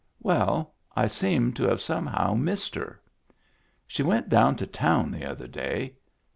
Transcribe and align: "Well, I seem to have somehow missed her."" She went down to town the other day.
"Well, 0.31 0.73
I 0.95 1.05
seem 1.05 1.53
to 1.53 1.65
have 1.67 1.79
somehow 1.79 2.33
missed 2.33 2.73
her."" 2.73 2.99
She 3.85 4.01
went 4.01 4.29
down 4.29 4.55
to 4.55 4.65
town 4.65 5.11
the 5.11 5.27
other 5.27 5.45
day. 5.45 5.93